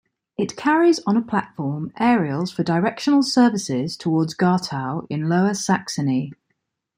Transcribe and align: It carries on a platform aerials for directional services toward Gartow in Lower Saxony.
It 0.35 0.55
carries 0.55 0.99
on 1.05 1.15
a 1.15 1.21
platform 1.21 1.91
aerials 1.99 2.49
for 2.51 2.63
directional 2.63 3.21
services 3.21 3.95
toward 3.95 4.35
Gartow 4.35 5.05
in 5.11 5.29
Lower 5.29 5.53
Saxony. 5.53 6.33